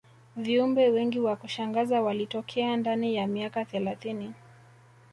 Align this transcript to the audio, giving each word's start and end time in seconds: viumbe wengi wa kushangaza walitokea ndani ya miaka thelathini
viumbe 0.35 0.89
wengi 0.89 1.19
wa 1.19 1.35
kushangaza 1.35 2.01
walitokea 2.01 2.77
ndani 2.77 3.15
ya 3.15 3.27
miaka 3.27 3.65
thelathini 3.65 4.33